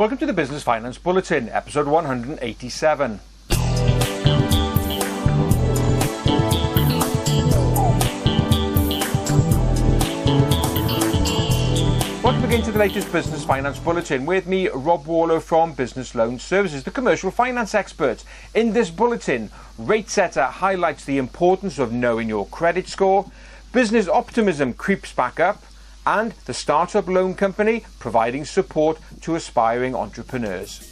[0.00, 3.20] Welcome to the Business Finance Bulletin, episode 187.
[12.22, 14.24] Welcome again to the latest Business Finance Bulletin.
[14.24, 18.24] With me, Rob Waller from Business Loan Services, the commercial finance expert.
[18.54, 23.30] In this bulletin, RateSetter highlights the importance of knowing your credit score,
[23.74, 25.62] business optimism creeps back up,
[26.06, 30.86] and the Startup Loan Company providing support to aspiring entrepreneurs.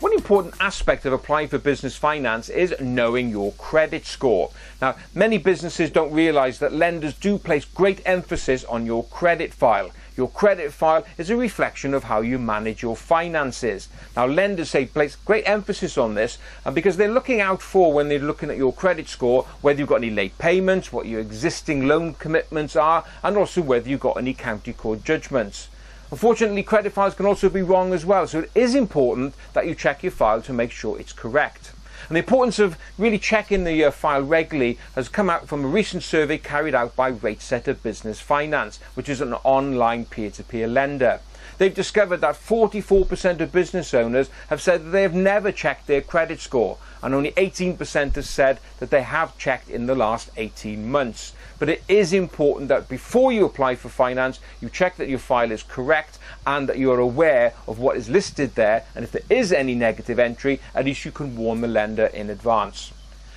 [0.00, 4.50] One important aspect of applying for business finance is knowing your credit score.
[4.82, 9.90] Now, many businesses don't realize that lenders do place great emphasis on your credit file.
[10.16, 13.88] Your credit file is a reflection of how you manage your finances.
[14.16, 18.08] Now, lenders say place great emphasis on this and because they're looking out for when
[18.08, 21.88] they're looking at your credit score, whether you've got any late payments, what your existing
[21.88, 25.68] loan commitments are, and also whether you've got any county court judgments.
[26.12, 29.74] Unfortunately, credit files can also be wrong as well, so it is important that you
[29.74, 31.72] check your file to make sure it's correct.
[32.08, 35.68] And the importance of really checking the uh, file regularly has come out from a
[35.68, 41.20] recent survey carried out by RateSetter Business Finance, which is an online peer-to-peer lender.
[41.58, 46.00] They've discovered that 44% of business owners have said that they have never checked their
[46.00, 50.90] credit score, and only 18% have said that they have checked in the last 18
[50.90, 51.34] months.
[51.58, 55.52] But it is important that before you apply for finance, you check that your file
[55.52, 58.84] is correct and that you are aware of what is listed there.
[58.94, 62.30] And if there is any negative entry, at least you can warn the lender in
[62.30, 62.92] advance.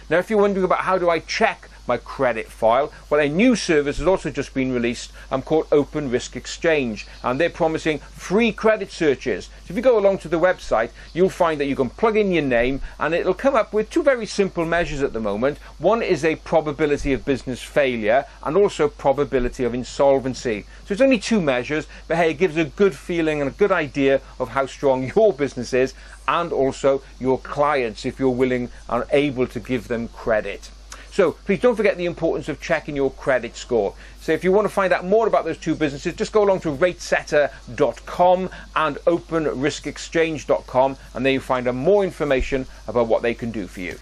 [0.10, 2.92] Now, if you're wondering about how do I check my credit file.
[3.10, 7.40] Well, a new service has also just been released um, called Open Risk Exchange, and
[7.40, 9.46] they're promising free credit searches.
[9.46, 12.32] So if you go along to the website, you'll find that you can plug in
[12.32, 15.58] your name, and it'll come up with two very simple measures at the moment.
[15.78, 20.66] One is a probability of business failure, and also probability of insolvency.
[20.86, 23.72] So it's only two measures, but hey, it gives a good feeling and a good
[23.72, 25.94] idea of how strong your business is,
[26.28, 30.70] and also your clients if you're willing and able to give them credit.
[31.18, 33.96] So please don't forget the importance of checking your credit score.
[34.22, 36.60] So if you want to find out more about those two businesses, just go along
[36.60, 43.66] to ratesetter.com and openriskexchange.com and there you find more information about what they can do
[43.66, 43.98] for you.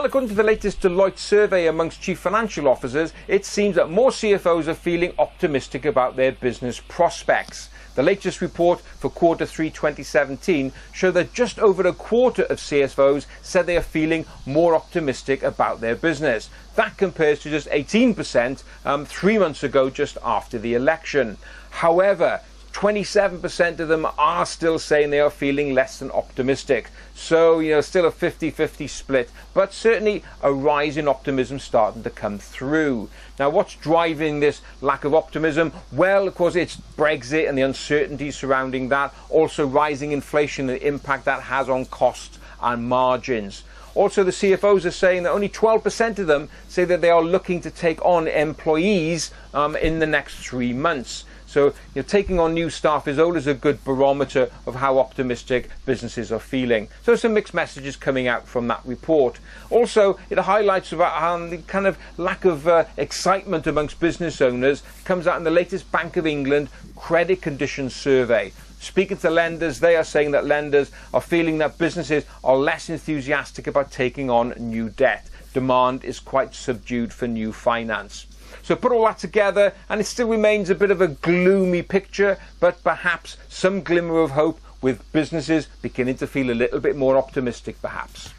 [0.00, 4.08] Well, according to the latest Deloitte survey amongst chief financial officers, it seems that more
[4.08, 7.68] CFOs are feeling optimistic about their business prospects.
[7.96, 13.26] The latest report for quarter 3 2017 showed that just over a quarter of CFOs
[13.42, 16.48] said they are feeling more optimistic about their business.
[16.76, 21.36] That compares to just 18% um, three months ago, just after the election.
[21.68, 22.40] However,
[22.72, 26.88] 27% of them are still saying they are feeling less than optimistic.
[27.14, 32.02] So, you know, still a 50 50 split, but certainly a rise in optimism starting
[32.04, 33.10] to come through.
[33.38, 35.72] Now, what's driving this lack of optimism?
[35.92, 40.86] Well, of course, it's Brexit and the uncertainty surrounding that, also rising inflation and the
[40.86, 43.64] impact that has on costs and margins.
[43.94, 47.60] Also, the CFOs are saying that only 12% of them say that they are looking
[47.60, 51.24] to take on employees um, in the next three months.
[51.50, 55.68] So, you know, taking on new staff is always a good barometer of how optimistic
[55.84, 56.86] businesses are feeling.
[57.02, 59.40] So, some mixed messages coming out from that report.
[59.68, 64.84] Also, it highlights about how the kind of lack of uh, excitement amongst business owners
[65.04, 68.52] comes out in the latest Bank of England credit conditions survey.
[68.78, 73.66] Speaking to lenders, they are saying that lenders are feeling that businesses are less enthusiastic
[73.66, 75.28] about taking on new debt.
[75.52, 78.26] Demand is quite subdued for new finance.
[78.62, 82.38] So put all that together, and it still remains a bit of a gloomy picture,
[82.60, 87.16] but perhaps some glimmer of hope with businesses beginning to feel a little bit more
[87.16, 88.32] optimistic, perhaps.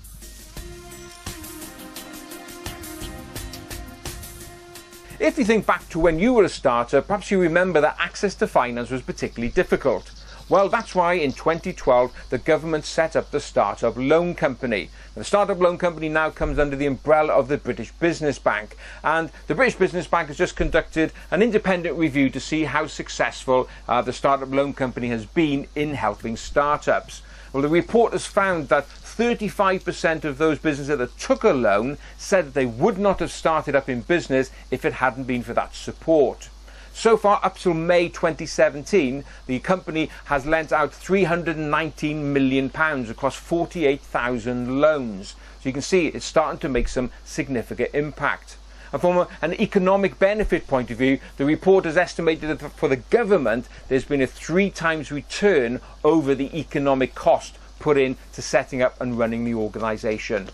[5.20, 8.34] If you think back to when you were a starter, perhaps you remember that access
[8.36, 10.12] to finance was particularly difficult.
[10.50, 14.90] Well, that's why in 2012 the government set up the Startup Loan Company.
[15.16, 19.32] The Startup Loan Company now comes under the umbrella of the British Business Bank, and
[19.48, 24.02] the British Business Bank has just conducted an independent review to see how successful uh,
[24.02, 27.22] the Startup Loan Company has been in helping startups.
[27.54, 32.48] Well, the report has found that 35% of those businesses that took a loan said
[32.48, 35.76] that they would not have started up in business if it hadn't been for that
[35.76, 36.50] support.
[36.94, 42.66] So far, up till May 2017, the company has lent out £319 million
[43.10, 45.36] across 48,000 loans.
[45.62, 48.58] So you can see it's starting to make some significant impact.
[48.92, 52.98] And from an economic benefit point of view, the report has estimated that for the
[52.98, 58.82] government, there's been a three times return over the economic cost put in to setting
[58.82, 60.50] up and running the organisation.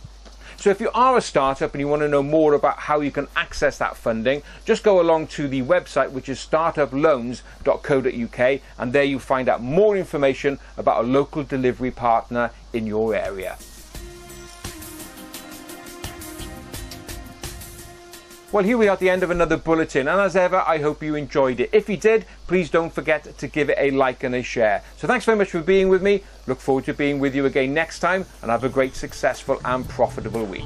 [0.59, 3.11] So if you are a startup and you want to know more about how you
[3.11, 9.03] can access that funding, just go along to the website which is startuploans.co.uk and there
[9.03, 13.55] you find out more information about a local delivery partner in your area.
[18.49, 21.03] Well, here we are at the end of another bulletin, and as ever, I hope
[21.03, 21.69] you enjoyed it.
[21.73, 24.83] If you did, please don't forget to give it a like and a share.
[24.95, 26.23] So thanks very much for being with me.
[26.47, 29.87] Look forward to being with you again next time, and have a great, successful, and
[29.89, 30.63] profitable week.